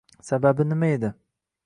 [0.29, 1.13] Sababi nima edi?